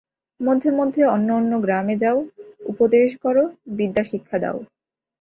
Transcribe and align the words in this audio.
মধ্যে 0.39 0.69
মধ্যে 0.71 1.01
অন্য 1.05 1.27
অন্য 1.33 1.51
গ্রামে 1.65 1.95
যাও, 1.97 2.17
উপদেশ 2.65 3.09
কর, 3.23 3.35
বিদ্যা 3.77 4.03
শিক্ষা 4.03 4.37
দাও। 4.43 4.57